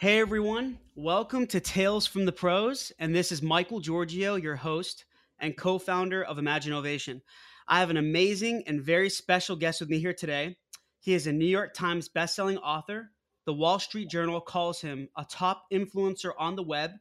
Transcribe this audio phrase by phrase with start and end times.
[0.00, 5.04] Hey everyone, welcome to Tales from the Pros, and this is Michael Georgiou, your host
[5.40, 7.20] and co founder of Imagine Ovation.
[7.66, 10.56] I have an amazing and very special guest with me here today.
[11.00, 13.10] He is a New York Times bestselling author.
[13.44, 16.92] The Wall Street Journal calls him a top influencer on the web.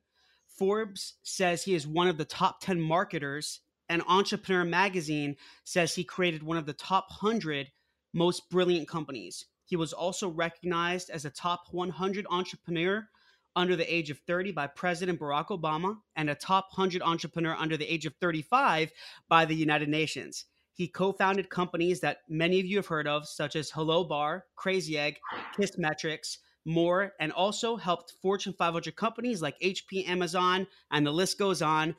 [0.47, 5.35] Forbes says he is one of the top 10 marketers, and Entrepreneur Magazine
[5.65, 7.67] says he created one of the top 100
[8.11, 9.45] most brilliant companies.
[9.67, 13.07] He was also recognized as a top 100 entrepreneur
[13.53, 17.75] under the age of 30 by President Barack Obama and a top 100 entrepreneur under
[17.75, 18.91] the age of 35
[19.27, 20.45] by the United Nations.
[20.73, 24.45] He co founded companies that many of you have heard of, such as Hello Bar,
[24.55, 25.17] Crazy Egg,
[25.57, 31.61] Kissmetrics, more, and also helped Fortune 500 companies like HP, Amazon, and the list goes
[31.61, 31.93] on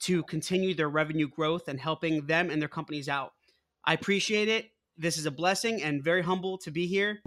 [0.00, 3.32] to continue their revenue growth and helping them and their companies out.
[3.84, 4.70] I appreciate it.
[5.00, 7.22] This is a blessing and very humble to be here.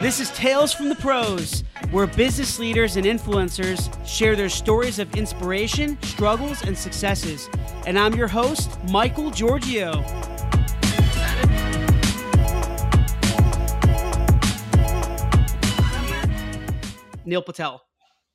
[0.00, 1.62] This is Tales from the Pros,
[1.92, 7.48] where business leaders and influencers share their stories of inspiration, struggles, and successes.
[7.86, 9.94] And I'm your host, Michael Georgiou.
[17.24, 17.80] Neil Patel.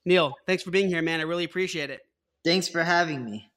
[0.06, 1.20] Neil, thanks for being here, man.
[1.20, 2.00] I really appreciate it.
[2.46, 3.52] Thanks for having me.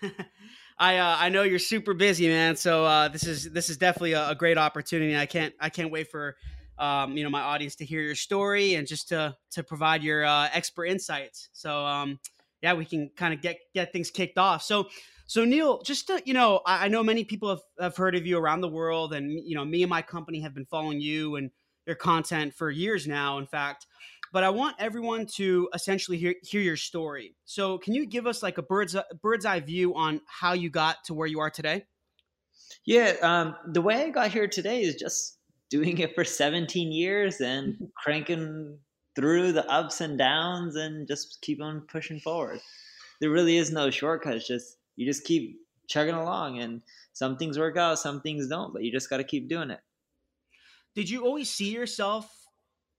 [0.80, 2.56] I uh, I know you're super busy, man.
[2.56, 5.14] So uh, this is this is definitely a, a, great opportunity.
[5.14, 6.36] I can't I can't wait for
[6.78, 10.24] um, you know my audience to hear your story and just to to provide your
[10.24, 11.50] uh, expert insights.
[11.52, 12.18] So um,
[12.62, 14.62] yeah, we can kind of get get things kicked off.
[14.62, 14.88] So
[15.26, 18.26] so Neil, just to, you know, I, I, know many people have, have heard of
[18.26, 21.36] you around the world, and you know, me and my company have been following you
[21.36, 21.52] and
[21.86, 23.38] your content for years now.
[23.38, 23.86] In fact,
[24.32, 27.34] but I want everyone to essentially hear, hear your story.
[27.44, 31.04] So, can you give us like a bird's bird's eye view on how you got
[31.04, 31.86] to where you are today?
[32.84, 37.40] Yeah, um, the way I got here today is just doing it for 17 years
[37.40, 38.78] and cranking
[39.16, 42.60] through the ups and downs and just keep on pushing forward.
[43.20, 44.36] There really is no shortcut.
[44.36, 45.58] It's just you just keep
[45.88, 46.82] chugging along, and
[47.12, 49.80] some things work out, some things don't, but you just got to keep doing it.
[50.94, 52.39] Did you always see yourself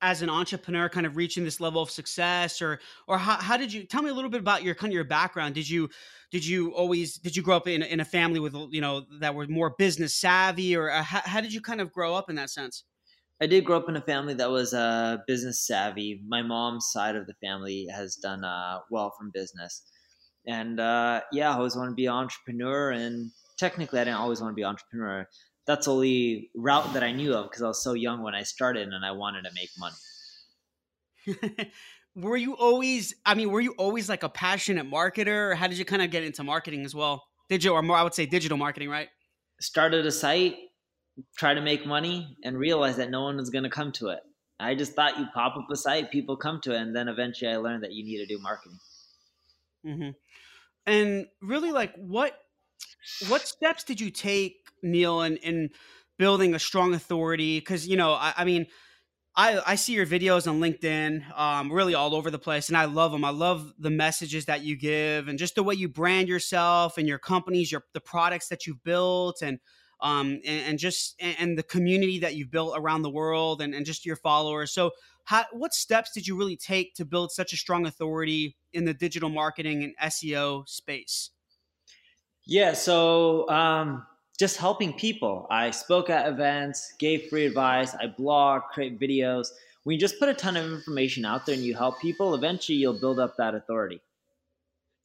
[0.02, 3.72] as an entrepreneur kind of reaching this level of success or or how, how did
[3.72, 5.56] you tell me a little bit about your kind of your background.
[5.56, 5.90] Did you
[6.32, 9.36] did you always did you grow up in, in a family with you know that
[9.36, 12.36] were more business savvy or uh, how, how, did you kind of grow up in
[12.36, 12.84] that sense?
[13.42, 16.22] I did grow up in a family that was uh, business savvy.
[16.28, 19.84] My mom's side of the family has done uh, well from business.
[20.48, 24.42] And uh, yeah i always want to be an entrepreneur and technically i didn't always
[24.42, 25.28] want to be an entrepreneur
[25.66, 28.44] that's the only route that I knew of because I was so young when I
[28.44, 29.96] started and I wanted to make money.
[32.16, 35.86] were you always I mean, were you always like a passionate marketer how did you
[35.86, 37.26] kind of get into marketing as well?
[37.50, 39.10] Digital or more I would say digital marketing, right?
[39.60, 40.58] Started a site,
[41.38, 44.22] try to make money and realized that no one was going to come to it.
[44.60, 47.52] I just thought you pop up a site, people come to it and then eventually
[47.52, 48.80] I learned that you need to do marketing.
[49.84, 50.10] hmm
[50.86, 52.40] And really like what
[53.30, 55.70] what steps did you take Neil, in, in
[56.18, 57.60] building a strong authority?
[57.60, 58.68] Because, you know, I, I, mean,
[59.36, 62.86] I, I see your videos on LinkedIn, um, really all over the place, and I
[62.86, 63.24] love them.
[63.24, 67.08] I love the messages that you give, and just the way you brand yourself and
[67.08, 69.60] your companies, your the products that you've built, and
[70.02, 73.74] um, and, and just and, and the community that you've built around the world, and,
[73.74, 74.74] and just your followers.
[74.74, 74.92] So,
[75.24, 78.94] how, what steps did you really take to build such a strong authority in the
[78.94, 81.30] digital marketing and SEO space?
[82.46, 84.06] Yeah, so um,
[84.42, 85.46] just helping people.
[85.52, 89.50] I spoke at events, gave free advice, I blog, create videos.
[89.84, 92.80] When you just put a ton of information out there and you help people, eventually
[92.80, 94.02] you'll build up that authority.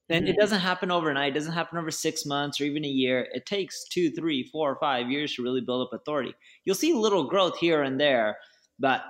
[0.08, 0.32] And mm-hmm.
[0.32, 1.32] it doesn't happen overnight.
[1.32, 3.28] It doesn't happen over six months or even a year.
[3.34, 6.34] It takes two, three, four, or five years to really build up authority.
[6.64, 8.38] You'll see little growth here and there,
[8.78, 9.04] but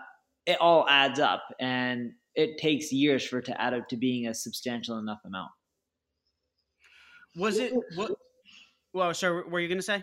[0.44, 4.26] it all adds up and it takes years for it to add up to being
[4.26, 5.52] a substantial enough amount.
[7.36, 8.10] Was it what
[8.92, 10.02] well, sorry, were you gonna say?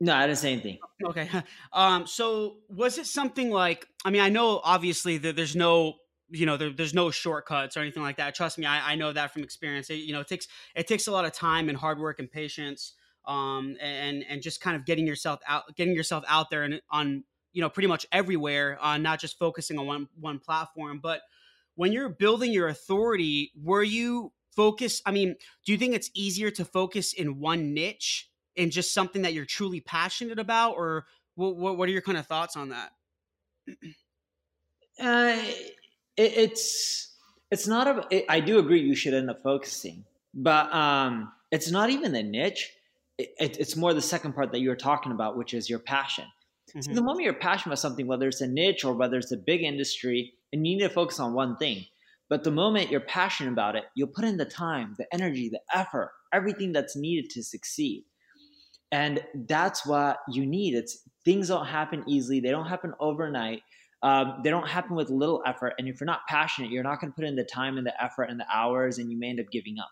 [0.00, 0.78] No, I didn't say anything.
[1.04, 1.28] Okay.
[1.72, 3.88] Um, so was it something like?
[4.04, 5.94] I mean, I know obviously that there's no,
[6.30, 8.34] you know, there, there's no shortcuts or anything like that.
[8.34, 9.90] Trust me, I, I know that from experience.
[9.90, 10.46] It, you know, it takes
[10.76, 12.94] it takes a lot of time and hard work and patience,
[13.26, 17.24] um, and and just kind of getting yourself out, getting yourself out there and on,
[17.52, 21.00] you know, pretty much everywhere, uh, not just focusing on one one platform.
[21.02, 21.22] But
[21.74, 25.02] when you're building your authority, were you focused?
[25.06, 25.34] I mean,
[25.66, 28.27] do you think it's easier to focus in one niche?
[28.58, 31.06] In just something that you're truly passionate about, or
[31.36, 32.90] what, what, what are your kind of thoughts on that?
[35.00, 35.36] uh,
[36.16, 37.16] it, it's
[37.50, 38.06] it's not a.
[38.10, 42.22] It, I do agree you should end up focusing, but um, it's not even the
[42.22, 42.72] niche.
[43.16, 46.24] It, it's more the second part that you're talking about, which is your passion.
[46.70, 46.80] Mm-hmm.
[46.82, 49.36] So the moment you're passionate about something, whether it's a niche or whether it's a
[49.36, 51.84] big industry, and you need to focus on one thing.
[52.28, 55.62] But the moment you're passionate about it, you'll put in the time, the energy, the
[55.72, 58.04] effort, everything that's needed to succeed.
[58.90, 60.74] And that's what you need.
[60.74, 62.40] It's things don't happen easily.
[62.40, 63.62] They don't happen overnight.
[64.02, 65.74] Um, they don't happen with little effort.
[65.78, 68.02] And if you're not passionate, you're not going to put in the time and the
[68.02, 69.90] effort and the hours, and you may end up giving up.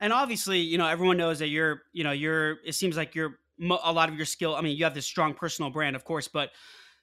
[0.00, 2.58] And obviously, you know, everyone knows that you're, you know, you're.
[2.64, 4.54] It seems like you're a lot of your skill.
[4.54, 6.50] I mean, you have this strong personal brand, of course, but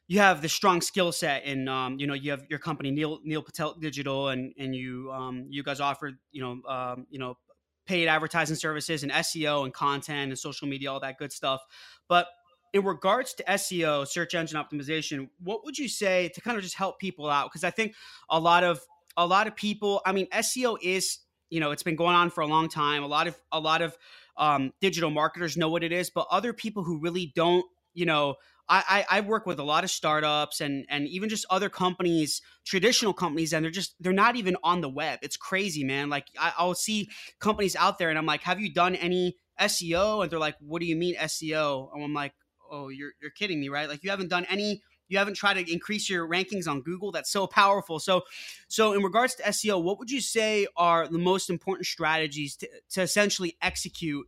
[0.08, 3.20] you have the strong skill set and um, you know you have your company Neil
[3.24, 7.38] Neil Patel Digital and and you um, you guys offer you know um, you know
[7.86, 11.62] paid advertising services and SEO and content and social media all that good stuff.
[12.08, 12.28] But
[12.74, 16.76] in regards to SEO search engine optimization what would you say to kind of just
[16.76, 17.50] help people out?
[17.50, 17.96] Because I think
[18.30, 18.82] a lot of
[19.16, 21.20] a lot of people I mean SEO is
[21.50, 23.04] you know it's been going on for a long time.
[23.04, 23.98] A lot of a lot of
[24.36, 28.36] um, digital marketers know what it is but other people who really don't you know
[28.70, 32.42] I, I I work with a lot of startups and and even just other companies,
[32.66, 35.20] traditional companies, and they're just they're not even on the web.
[35.22, 36.10] It's crazy, man.
[36.10, 40.22] Like I, I'll see companies out there, and I'm like, "Have you done any SEO?"
[40.24, 42.34] And they're like, "What do you mean SEO?" And I'm like,
[42.72, 43.90] "Oh, you're you're kidding me, right?
[43.90, 47.12] Like you haven't done any." You haven't tried to increase your rankings on Google.
[47.12, 48.00] That's so powerful.
[48.00, 48.22] So,
[48.68, 52.70] so in regards to SEO, what would you say are the most important strategies to,
[52.92, 54.26] to essentially execute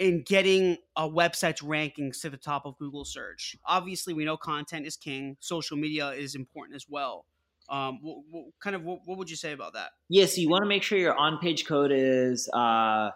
[0.00, 3.54] in getting a website's rankings to the top of Google search.
[3.66, 5.36] Obviously, we know content is king.
[5.40, 7.26] Social media is important as well.
[7.68, 9.90] Um, what, what, kind of what, what, would you say about that?
[10.08, 13.10] Yes, yeah, so you want to make sure your on-page code is uh,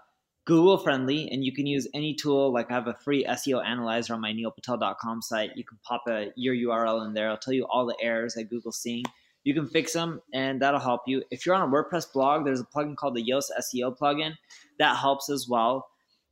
[0.44, 2.52] Google friendly, and you can use any tool.
[2.52, 5.52] Like I have a free SEO analyzer on my neilpatel.com site.
[5.56, 7.30] You can pop a your URL in there.
[7.30, 9.04] I'll tell you all the errors that Google's seeing.
[9.42, 11.22] You can fix them, and that'll help you.
[11.30, 14.34] If you're on a WordPress blog, there's a plugin called the Yoast SEO plugin
[14.78, 15.86] that helps as well.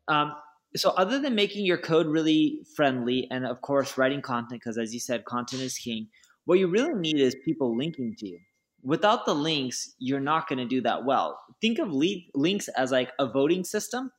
[0.09, 0.35] Um,
[0.75, 4.95] so other than making your code really friendly and of course writing content because as
[4.95, 6.09] you said content is king
[6.45, 8.39] what you really need is people linking to you.
[8.83, 11.39] Without the links you're not going to do that well.
[11.61, 14.11] Think of links as like a voting system.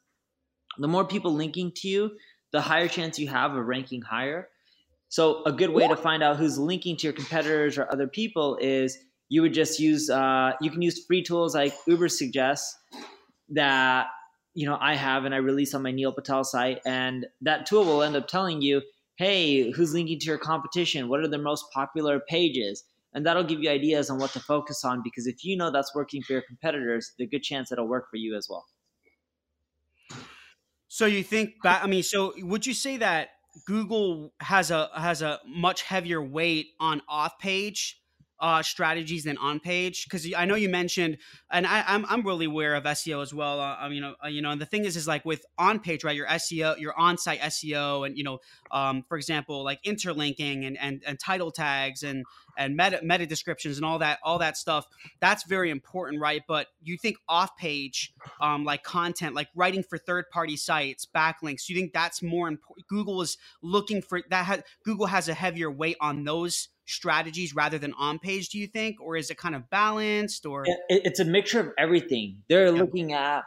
[0.78, 2.12] The more people linking to you
[2.52, 4.48] the higher chance you have of ranking higher.
[5.10, 8.58] So a good way to find out who's linking to your competitors or other people
[8.62, 8.98] is
[9.30, 12.72] you would just use uh, you can use free tools like Ubersuggests
[13.50, 14.08] that
[14.54, 17.86] you know I have and I release on my Neil Patel site, and that tool
[17.86, 18.82] will end up telling you,
[19.18, 21.08] hey, who's linking to your competition?
[21.08, 22.84] What are the most popular pages?
[23.14, 25.94] And that'll give you ideas on what to focus on because if you know that's
[25.94, 28.66] working for your competitors, there's a good chance it'll work for you as well.
[30.88, 33.30] So you think that I mean, so would you say that
[33.66, 38.00] Google has a has a much heavier weight on off page
[38.44, 40.04] uh, strategies than on page?
[40.04, 41.18] Because I know you mentioned,
[41.50, 43.62] and I, am I'm, I'm really aware of SEO as well.
[43.62, 46.04] Uh, I mean, uh, you know, and the thing is, is like with on page,
[46.04, 46.16] right?
[46.16, 50.78] Your SEO, your on site SEO, and you know, um, for example, like interlinking and,
[50.78, 52.26] and and title tags and
[52.58, 54.86] and meta meta descriptions and all that all that stuff.
[55.22, 56.42] That's very important, right?
[56.46, 61.70] But you think off page, um, like content, like writing for third party sites, backlinks.
[61.70, 62.88] You think that's more important?
[62.90, 64.46] Google is looking for that.
[64.46, 68.68] Ha- Google has a heavier weight on those strategies rather than on page do you
[68.68, 69.02] think?
[69.02, 70.66] Or is it kind of balanced or?
[70.90, 72.44] It's a mixture of everything.
[72.50, 72.82] They're yeah.
[72.82, 73.44] looking at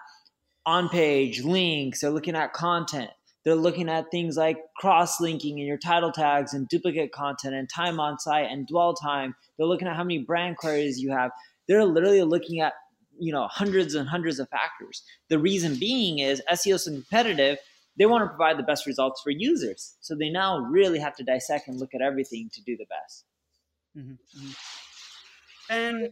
[0.64, 3.10] on page links they're looking at content.
[3.44, 7.68] They're looking at things like cross linking in your title tags and duplicate content and
[7.72, 9.36] time on site and dwell time.
[9.56, 11.30] They're looking at how many brand queries you have.
[11.68, 12.72] They're literally looking at
[13.18, 15.02] you know hundreds and hundreds of factors.
[15.30, 17.58] The reason being is seo is competitive
[17.98, 19.96] they want to provide the best results for users.
[20.00, 23.24] So they now really have to dissect and look at everything to do the best.
[23.96, 24.12] Mm-hmm.
[24.12, 24.52] mm-hmm.
[25.68, 26.10] And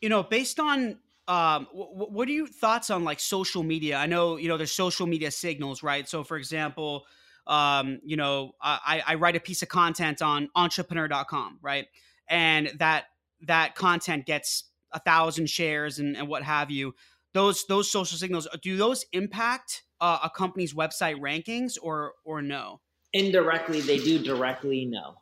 [0.00, 3.96] you know, based on um, w- what are your thoughts on like social media?
[3.96, 6.08] I know you know there's social media signals, right?
[6.08, 7.06] So, for example,
[7.46, 11.86] um, you know, I, I write a piece of content on entrepreneur.com, right?
[12.28, 13.04] And that
[13.42, 16.94] that content gets a thousand shares and, and what have you.
[17.32, 22.80] Those those social signals do those impact uh, a company's website rankings or or no?
[23.12, 24.18] Indirectly, they do.
[24.18, 25.19] Directly, no.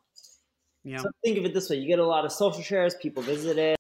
[0.85, 0.99] Yeah.
[0.99, 2.95] So think of it this way: you get a lot of social shares.
[2.95, 3.79] People visit it.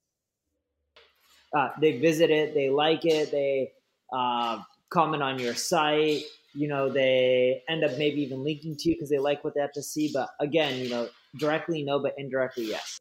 [1.56, 2.54] Uh, they visit it.
[2.54, 3.30] They like it.
[3.30, 3.72] They
[4.12, 6.22] uh, comment on your site.
[6.54, 9.60] You know, they end up maybe even linking to you because they like what they
[9.60, 10.10] have to see.
[10.12, 12.98] But again, you know, directly no, but indirectly yes.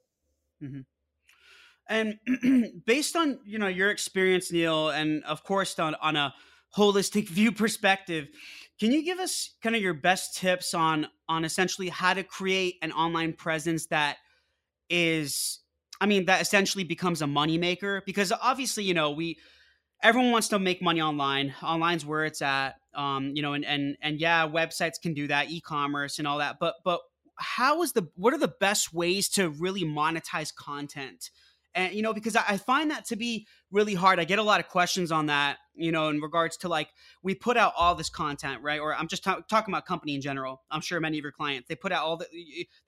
[0.64, 0.82] Mm-hmm.
[1.90, 6.34] And based on you know your experience, Neil, and of course on on a
[6.76, 8.28] holistic view perspective,
[8.80, 12.76] can you give us kind of your best tips on on essentially how to create
[12.82, 14.18] an online presence that
[14.90, 15.60] is
[16.00, 19.38] I mean that essentially becomes a moneymaker because obviously, you know, we
[20.04, 21.54] everyone wants to make money online.
[21.62, 22.76] Online's where it's at.
[22.94, 26.58] Um, you know, and and and yeah, websites can do that, e-commerce and all that.
[26.60, 27.02] But but
[27.36, 31.30] how is the what are the best ways to really monetize content?
[31.78, 34.20] And you know because I, find that to be really hard.
[34.20, 36.90] I get a lot of questions on that you know in regards to like
[37.24, 38.80] we put out all this content right?
[38.80, 40.64] Or i'm just t- talking about company in general.
[40.70, 42.26] I'm sure many of your clients they put out all the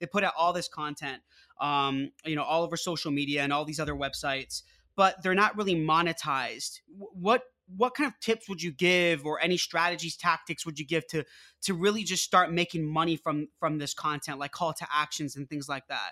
[0.00, 1.22] they put out all this content
[1.60, 4.62] um you know all over social media and all these other websites
[4.96, 6.80] but they're not really monetized.
[6.88, 7.44] What
[7.76, 11.24] what kind of tips would you give or any strategies tactics would you give to
[11.62, 15.48] to really just start making money from from this content like call to actions and
[15.48, 16.10] things like that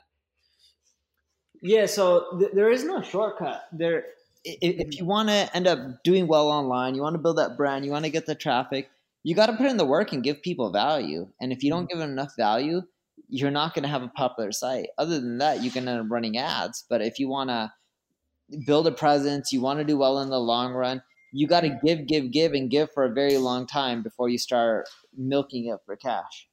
[1.62, 3.64] yeah, so th- there is no shortcut.
[3.72, 4.04] There,
[4.44, 7.56] if, if you want to end up doing well online, you want to build that
[7.56, 8.90] brand, you want to get the traffic,
[9.22, 11.28] you got to put in the work and give people value.
[11.40, 11.88] And if you don't mm-hmm.
[11.88, 12.82] give them enough value,
[13.28, 14.88] you're not going to have a popular site.
[14.96, 16.84] Other than that, you can end up running ads.
[16.88, 17.72] But if you want to
[18.64, 21.78] build a presence, you want to do well in the long run, you got to
[21.84, 25.80] give, give, give, and give for a very long time before you start milking it
[25.84, 26.47] for cash.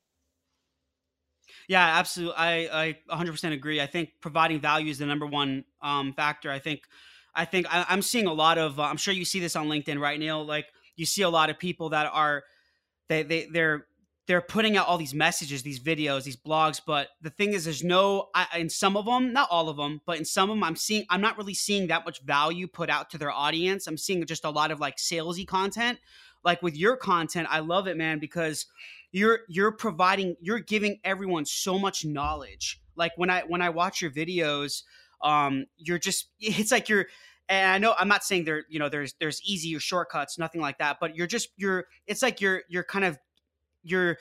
[1.68, 2.36] Yeah, absolutely.
[2.38, 3.82] I, I 100% agree.
[3.82, 6.52] I think providing value is the number one um, factor.
[6.52, 6.82] I think,
[7.34, 8.80] I think I, am seeing a lot of.
[8.80, 10.46] Uh, I'm sure you see this on LinkedIn, right, Neil?
[10.46, 12.44] Like you see a lot of people that are,
[13.10, 13.86] they they they're
[14.28, 16.82] they're putting out all these messages, these videos, these blogs.
[16.86, 20.02] But the thing is, there's no I, in some of them, not all of them,
[20.06, 22.90] but in some of them, I'm seeing I'm not really seeing that much value put
[22.90, 23.86] out to their audience.
[23.86, 26.00] I'm seeing just a lot of like salesy content.
[26.44, 28.68] Like with your content, I love it, man, because
[29.16, 32.82] you're you're providing you're giving everyone so much knowledge.
[32.98, 34.84] Like when i when i watch your videos
[35.22, 37.08] um you're just it's like you're
[37.48, 40.60] and i know i'm not saying there you know there's there's easy or shortcuts nothing
[40.60, 43.18] like that but you're just you're it's like you're you're kind of
[43.84, 44.18] you're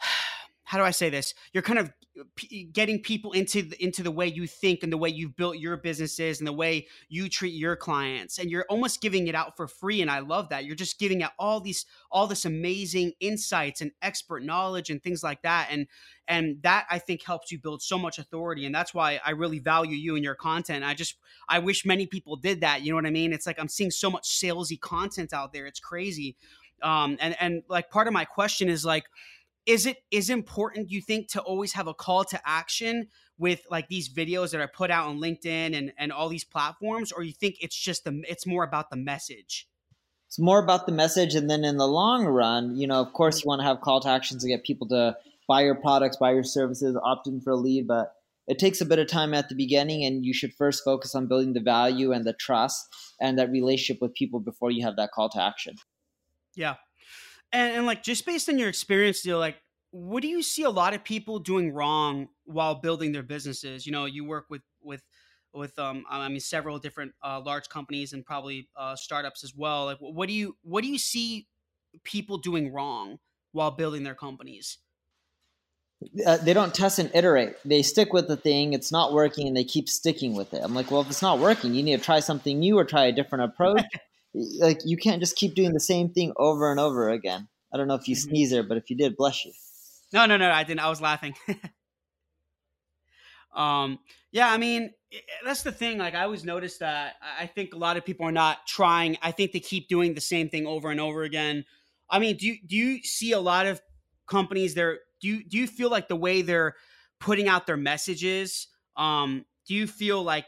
[0.64, 1.34] how do i say this?
[1.52, 1.92] You're kind of
[2.36, 5.58] p- getting people into the, into the way you think and the way you've built
[5.58, 8.38] your businesses and the way you treat your clients.
[8.38, 10.64] And you're almost giving it out for free and I love that.
[10.64, 15.22] You're just giving out all these all this amazing insights and expert knowledge and things
[15.22, 15.68] like that.
[15.70, 15.86] And
[16.28, 19.58] and that I think helps you build so much authority and that's why I really
[19.58, 20.84] value you and your content.
[20.84, 21.16] I just
[21.48, 23.32] I wish many people did that you know what I mean?
[23.32, 25.66] It's like I'm seeing so much salesy content out there.
[25.66, 26.36] It's crazy.
[26.82, 29.04] Um and and like part of my question is like
[29.66, 33.88] is it is important you think to always have a call to action with like
[33.88, 37.32] these videos that are put out on linkedin and and all these platforms or you
[37.32, 39.66] think it's just the it's more about the message?
[40.28, 43.38] It's more about the message and then in the long run you know of course
[43.38, 43.46] mm-hmm.
[43.46, 45.16] you want to have call to actions to get people to
[45.48, 48.14] buy your products buy your services opt in for a lead but
[48.46, 51.28] it takes a bit of time at the beginning and you should first focus on
[51.28, 52.88] building the value and the trust
[53.20, 55.76] and that relationship with people before you have that call to action.
[56.56, 56.74] Yeah
[57.52, 59.56] and, and like just based on your experience, know, like
[59.92, 63.86] what do you see a lot of people doing wrong while building their businesses?
[63.86, 65.02] You know, you work with with
[65.52, 69.86] with um I mean several different uh, large companies and probably uh, startups as well.
[69.86, 71.48] Like what do you what do you see
[72.04, 73.18] people doing wrong
[73.52, 74.78] while building their companies?
[76.26, 77.56] Uh, they don't test and iterate.
[77.64, 78.72] They stick with the thing.
[78.72, 80.62] It's not working, and they keep sticking with it.
[80.64, 83.04] I'm like, well, if it's not working, you need to try something new or try
[83.04, 83.82] a different approach.
[84.34, 87.48] Like you can't just keep doing the same thing over and over again.
[87.72, 88.30] I don't know if you mm-hmm.
[88.30, 89.52] sneeze there, but if you did, bless you.
[90.12, 90.80] No, no, no, I didn't.
[90.80, 91.34] I was laughing.
[93.54, 93.98] um,
[94.32, 94.90] yeah, I mean,
[95.44, 95.98] that's the thing.
[95.98, 99.18] Like, I always notice that I think a lot of people are not trying.
[99.22, 101.64] I think they keep doing the same thing over and over again.
[102.08, 103.80] I mean, do you do you see a lot of
[104.26, 104.98] companies there?
[105.20, 106.74] Do you do you feel like the way they're
[107.20, 108.68] putting out their messages?
[108.96, 110.46] Um, do you feel like?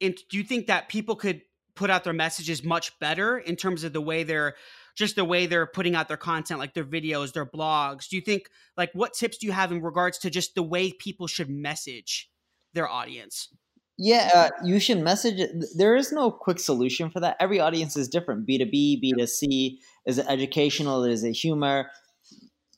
[0.00, 1.42] Do you think that people could
[1.80, 4.54] put out their messages much better in terms of the way they're
[4.96, 8.06] just the way they're putting out their content like their videos their blogs.
[8.06, 10.92] Do you think like what tips do you have in regards to just the way
[10.92, 12.30] people should message
[12.74, 13.48] their audience?
[13.96, 15.40] Yeah uh, you should message
[15.74, 17.38] there is no quick solution for that.
[17.40, 18.46] Every audience is different.
[18.46, 21.90] B2b b2c is it educational is it humor.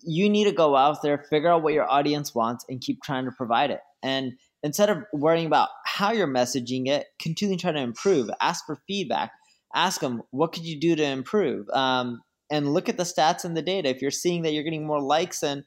[0.04, 3.24] You need to go out there figure out what your audience wants and keep trying
[3.24, 3.80] to provide it.
[4.00, 8.30] And instead of worrying about how you're messaging it, continually trying to improve.
[8.40, 9.32] Ask for feedback.
[9.74, 11.68] Ask them, what could you do to improve?
[11.70, 13.90] Um, and look at the stats and the data.
[13.90, 15.64] If you're seeing that you're getting more likes and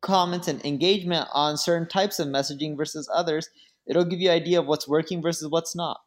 [0.00, 3.50] comments and engagement on certain types of messaging versus others,
[3.86, 6.00] it'll give you an idea of what's working versus what's not.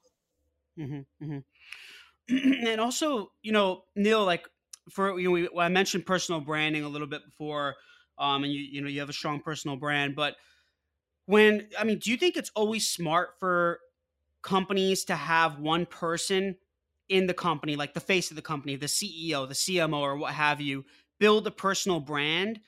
[0.79, 2.65] Mm-hmm, mm-hmm.
[2.67, 4.47] and also, you know, Neil, like
[4.89, 7.75] for you know, we, I mentioned personal branding a little bit before,
[8.17, 10.35] um, and you you know you have a strong personal brand, but
[11.25, 13.79] when I mean, do you think it's always smart for
[14.41, 16.55] companies to have one person
[17.09, 20.33] in the company, like the face of the company, the CEO, the CMO, or what
[20.33, 20.85] have you,
[21.19, 22.59] build a personal brand?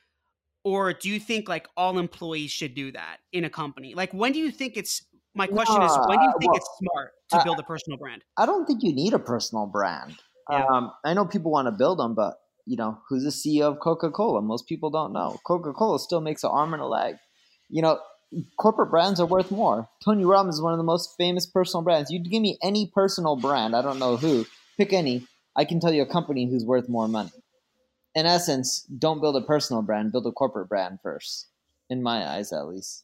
[0.64, 3.94] Or do you think like all employees should do that in a company?
[3.94, 5.04] Like, when do you think it's
[5.36, 8.24] my question is when do you think well, it's smart to build a personal brand?
[8.38, 10.16] I don't think you need a personal brand.
[10.50, 10.66] Yeah.
[10.66, 12.36] Um, I know people want to build them, but
[12.66, 14.42] you know, who's the CEO of Coca Cola?
[14.42, 15.40] Most people don't know.
[15.46, 17.16] Coca Cola still makes an arm and a leg.
[17.70, 18.00] You know,
[18.58, 19.90] corporate brands are worth more.
[20.04, 22.12] Tony Robbins is one of the most famous personal brands.
[22.12, 24.46] You give me any personal brand, I don't know who,
[24.78, 25.28] pick any.
[25.56, 27.32] I can tell you a company who's worth more money.
[28.14, 31.48] In essence, don't build a personal brand, build a corporate brand first.
[31.90, 33.04] In my eyes, at least.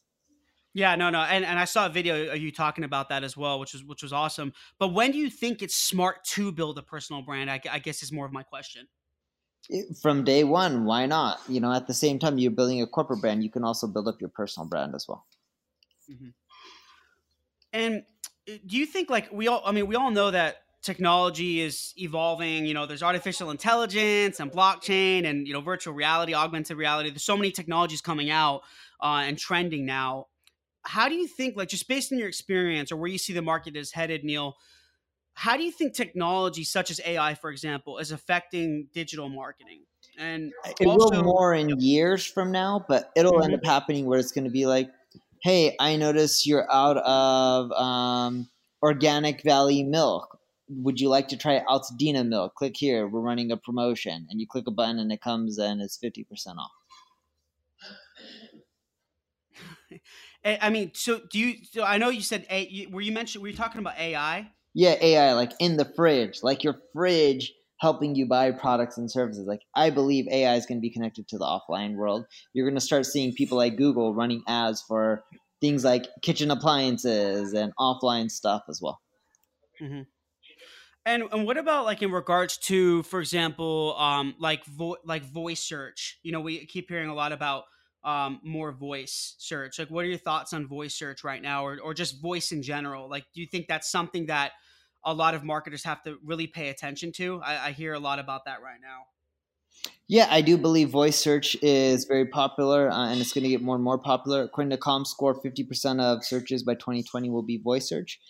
[0.74, 3.36] Yeah, no, no, and, and I saw a video of you talking about that as
[3.36, 4.54] well, which was which was awesome.
[4.78, 7.50] But when do you think it's smart to build a personal brand?
[7.50, 8.88] I, I guess is more of my question.
[10.00, 11.40] From day one, why not?
[11.48, 14.08] You know, at the same time you're building a corporate brand, you can also build
[14.08, 15.26] up your personal brand as well.
[16.10, 16.28] Mm-hmm.
[17.72, 18.02] And
[18.48, 19.62] uh, do you think like we all?
[19.64, 22.66] I mean, we all know that technology is evolving.
[22.66, 27.10] You know, there's artificial intelligence and blockchain, and you know, virtual reality, augmented reality.
[27.10, 28.62] There's so many technologies coming out
[29.00, 30.26] uh, and trending now
[30.84, 33.42] how do you think, like, just based on your experience or where you see the
[33.42, 34.56] market is headed, Neil?
[35.34, 39.82] How do you think technology, such as AI, for example, is affecting digital marketing?
[40.18, 43.44] And it also, will more in years from now, but it'll mm-hmm.
[43.44, 44.90] end up happening where it's going to be like,
[45.42, 48.48] "Hey, I notice you're out of um,
[48.82, 50.38] organic Valley milk.
[50.68, 52.54] Would you like to try Alta Dena milk?
[52.56, 53.08] Click here.
[53.08, 56.24] We're running a promotion." And you click a button, and it comes and it's fifty
[56.24, 56.70] percent off.
[60.44, 61.56] I mean, so do you?
[61.70, 62.86] So I know you said a.
[62.90, 63.42] Were you mentioned?
[63.42, 64.50] Were you talking about AI?
[64.74, 69.46] Yeah, AI, like in the fridge, like your fridge helping you buy products and services.
[69.46, 72.24] Like I believe AI is going to be connected to the offline world.
[72.52, 75.24] You're going to start seeing people like Google running ads for
[75.60, 79.00] things like kitchen appliances and offline stuff as well.
[79.80, 80.02] Mm-hmm.
[81.04, 85.60] And and what about like in regards to, for example, um, like vo- like voice
[85.60, 86.18] search?
[86.22, 87.64] You know, we keep hearing a lot about
[88.04, 89.78] um, more voice search?
[89.78, 92.62] Like, what are your thoughts on voice search right now, or or just voice in
[92.62, 93.08] general?
[93.08, 94.52] Like, do you think that's something that
[95.04, 97.40] a lot of marketers have to really pay attention to?
[97.42, 99.06] I, I hear a lot about that right now.
[100.08, 103.62] Yeah, I do believe voice search is very popular, uh, and it's going to get
[103.62, 104.42] more and more popular.
[104.42, 108.20] According to ComScore, fifty percent of searches by 2020 will be voice search.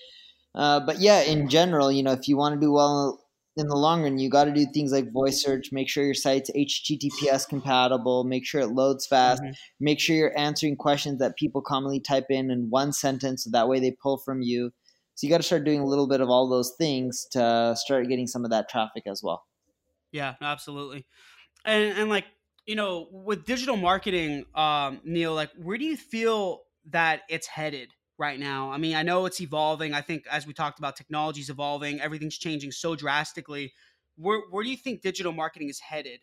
[0.55, 3.22] Uh, but yeah, in general, you know, if you want to do well
[3.57, 6.15] in the long run, you got to do things like voice search, make sure your
[6.15, 9.53] site's HTTPS compatible, make sure it loads fast, mm-hmm.
[9.79, 13.69] make sure you're answering questions that people commonly type in in one sentence so that
[13.69, 14.73] way they pull from you.
[15.15, 18.09] So you got to start doing a little bit of all those things to start
[18.09, 19.45] getting some of that traffic as well.
[20.11, 21.05] Yeah, absolutely.
[21.65, 22.25] And and like,
[22.67, 27.91] you know, with digital marketing, um, Neil, like where do you feel that it's headed?
[28.23, 28.71] Right now.
[28.71, 29.95] I mean, I know it's evolving.
[29.95, 32.01] I think as we talked about, technology's evolving.
[32.01, 33.73] Everything's changing so drastically.
[34.17, 36.21] Where where do you think digital marketing is headed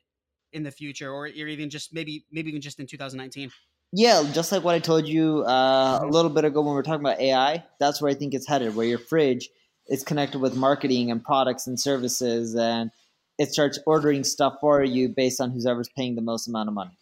[0.54, 3.52] in the future, or, or even just maybe maybe even just in 2019?
[3.92, 6.12] Yeah, just like what I told you uh, a mm-hmm.
[6.12, 8.76] little bit ago when we were talking about AI, that's where I think it's headed.
[8.76, 9.50] Where your fridge
[9.88, 12.92] is connected with marketing and products and services, and
[13.38, 16.98] it starts ordering stuff for you based on whoever's paying the most amount of money.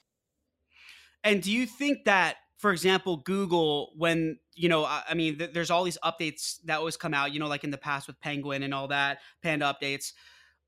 [1.24, 5.70] And do you think that for example, Google, when, you know, I, mean, th- there's
[5.70, 8.64] all these updates that always come out, you know, like in the past with Penguin
[8.64, 10.14] and all that, Panda updates.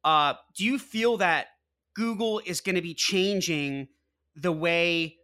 [0.04, 1.47] Uh, do you feel that
[1.95, 3.88] Google is going to be changing
[4.36, 5.17] the way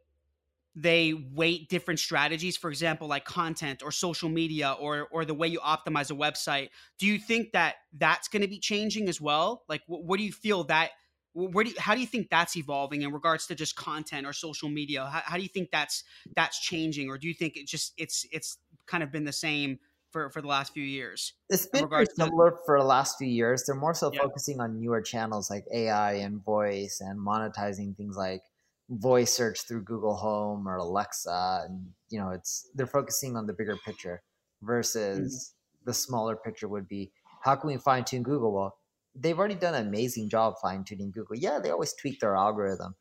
[0.75, 5.47] they weight different strategies for example like content or social media or or the way
[5.47, 6.67] you optimize a website
[6.99, 10.34] do you think that that's going to be changing as well like what do you
[10.34, 10.91] feel that
[11.36, 14.34] where do you, how do you think that's evolving in regards to just content or
[14.34, 16.04] social media how, how do you think that's
[16.36, 19.78] that's changing or do you think it just it's it's kind of been the same
[20.12, 23.28] for for the last few years it's been very similar to, for the last few
[23.28, 24.21] years they're more so yeah.
[24.21, 28.41] focusing on newer channels like ai and voice and monetizing things like
[28.89, 33.54] voice search through google home or alexa and you know it's they're focusing on the
[33.54, 34.21] bigger picture
[34.62, 35.89] versus mm-hmm.
[35.89, 38.78] the smaller picture would be how can we fine tune google well
[39.15, 41.36] they've already done an amazing job fine tuning Google.
[41.36, 42.95] Yeah, they always tweak their algorithm.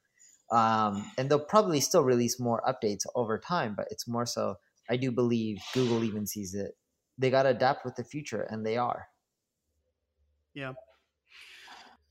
[0.50, 4.56] Um, and they'll probably still release more updates over time, but it's more so,
[4.88, 6.76] I do believe Google even sees it.
[7.18, 9.06] They got to adapt with the future, and they are.
[10.52, 10.74] Yeah.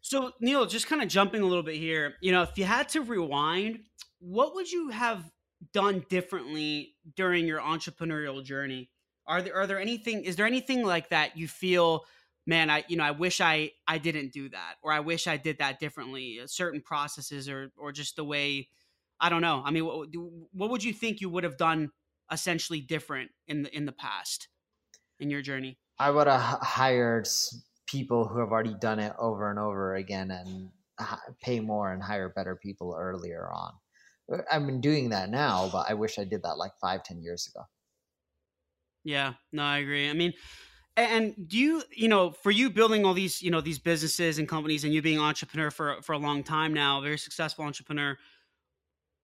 [0.01, 2.89] So, Neil, just kind of jumping a little bit here, you know, if you had
[2.89, 3.79] to rewind,
[4.19, 5.23] what would you have
[5.71, 8.89] done differently during your entrepreneurial journey?
[9.25, 12.03] Are there are there anything is there anything like that you feel
[12.45, 15.37] man i you know i wish i i didn't do that or i wish i
[15.37, 18.69] did that differently uh, certain processes or or just the way
[19.19, 20.09] i don't know i mean what,
[20.51, 21.91] what would you think you would have done
[22.31, 24.47] essentially different in the in the past
[25.19, 25.77] in your journey?
[25.99, 27.27] I would have hired
[27.87, 30.71] people who have already done it over and over again and
[31.41, 33.73] pay more and hire better people earlier on.
[34.31, 37.21] Uh, i've been doing that now but i wish i did that like five ten
[37.21, 37.65] years ago.
[39.03, 40.33] Yeah no i agree i mean
[40.95, 44.47] And do you, you know, for you building all these, you know, these businesses and
[44.47, 48.17] companies, and you being an entrepreneur for for a long time now, very successful entrepreneur,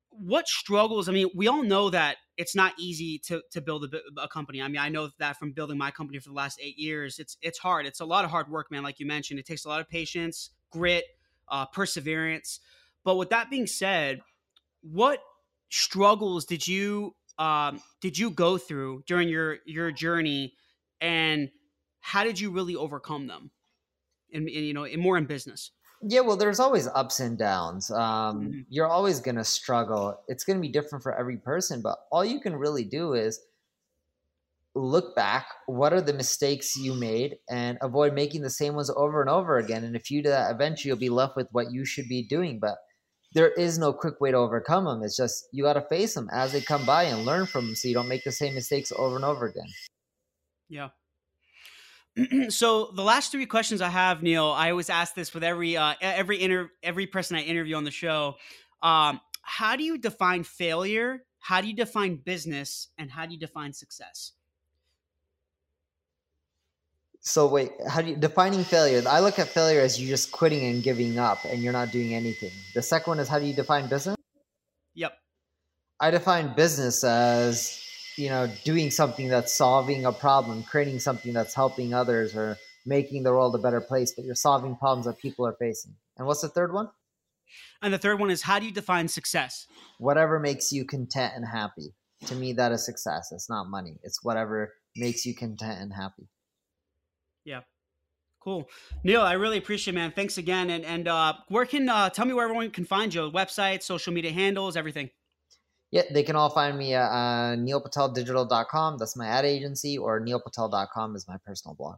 [0.10, 1.08] what struggles?
[1.08, 4.62] I mean, we all know that it's not easy to to build a, a, company.
[4.62, 7.38] I mean, I know that from building my company for the last eight years, it's
[7.42, 7.86] it's hard.
[7.86, 8.84] It's a lot of hard work, man.
[8.84, 11.06] Like you mentioned, it takes a lot of patience, grit,
[11.48, 12.60] uh, perseverance.
[13.04, 14.22] But with that being said,
[14.82, 15.20] what
[15.70, 20.54] struggles did you um, did you go through during your your journey,
[21.00, 21.50] and
[22.10, 23.52] how did you really overcome them?
[24.32, 25.72] In, in you know, in more in business.
[26.02, 27.92] Yeah, well, there's always ups and downs.
[27.92, 28.60] Um, mm-hmm.
[28.70, 30.20] You're always going to struggle.
[30.28, 33.40] It's going to be different for every person, but all you can really do is
[34.76, 35.48] look back.
[35.68, 39.58] What are the mistakes you made and avoid making the same ones over and over
[39.58, 39.84] again?
[39.84, 42.60] And if you do that, eventually you'll be left with what you should be doing.
[42.60, 42.78] But
[43.34, 45.04] there is no quick way to overcome them.
[45.04, 47.76] It's just you got to face them as they come by and learn from them
[47.76, 49.70] so you don't make the same mistakes over and over again.
[50.70, 50.90] Yeah.
[52.50, 55.94] so the last three questions I have, Neil, I always ask this with every uh,
[56.02, 58.36] every inter- every person I interview on the show.
[58.82, 61.24] Um, how do you define failure?
[61.40, 62.90] How do you define business?
[62.98, 64.34] And how do you define success?
[67.22, 69.04] So wait, how do you defining failure?
[69.08, 72.14] I look at failure as you just quitting and giving up, and you're not doing
[72.14, 72.52] anything.
[72.74, 74.16] The second one is how do you define business?
[74.96, 75.14] Yep.
[76.00, 77.84] I define business as
[78.20, 83.24] you know doing something that's solving a problem creating something that's helping others or making
[83.24, 86.42] the world a better place but you're solving problems that people are facing and what's
[86.42, 86.90] the third one
[87.82, 89.68] and the third one is how do you define success
[90.00, 91.94] whatever makes you content and happy
[92.26, 96.28] to me that is success it's not money it's whatever makes you content and happy
[97.46, 97.62] yeah
[98.42, 98.70] Cool,
[99.04, 99.22] Neil.
[99.22, 100.14] I really appreciate, it, man.
[100.14, 100.70] Thanks again.
[100.70, 103.30] And and uh, where can uh, tell me where everyone can find you?
[103.30, 105.10] Website, social media handles, everything.
[105.92, 108.98] Yeah, they can all find me at uh, neilpateldigital.com.
[108.98, 111.98] That's my ad agency, or neilpatel.com is my personal blog.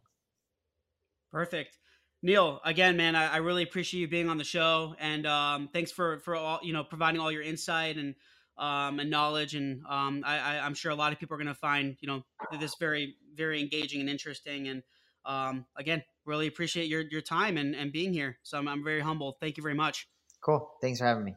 [1.32, 1.78] Perfect.
[2.24, 5.92] Neil, again, man, I, I really appreciate you being on the show, and um, thanks
[5.92, 8.16] for for all you know providing all your insight and
[8.58, 9.56] um, and knowledge.
[9.56, 12.08] And um, I, I, am sure a lot of people are going to find you
[12.08, 12.24] know
[12.60, 14.68] this very very engaging and interesting.
[14.68, 14.84] And
[15.26, 18.38] um, again, really appreciate your your time and, and being here.
[18.44, 19.36] So I'm, I'm very humbled.
[19.42, 20.08] Thank you very much.
[20.46, 20.70] Cool.
[20.82, 21.36] Thanks for having me.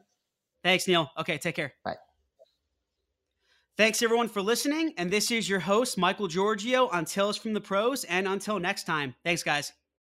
[0.63, 1.11] Thanks, Neil.
[1.19, 1.73] Okay, take care.
[1.85, 1.97] Bye.
[3.77, 4.95] Thanks everyone for listening.
[4.97, 8.05] And this is your host, Michael Georgiou on Tales from the Pros.
[8.05, 9.73] And until next time, thanks, guys.